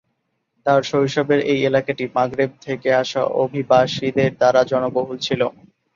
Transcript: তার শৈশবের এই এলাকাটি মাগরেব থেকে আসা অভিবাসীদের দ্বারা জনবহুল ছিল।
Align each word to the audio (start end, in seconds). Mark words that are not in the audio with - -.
তার 0.65 0.81
শৈশবের 0.83 1.39
এই 1.51 1.59
এলাকাটি 1.65 2.05
মাগরেব 2.15 2.51
থেকে 2.65 2.89
আসা 3.01 3.21
অভিবাসীদের 3.41 4.31
দ্বারা 4.39 4.61
জনবহুল 4.71 5.17
ছিল। 5.27 5.41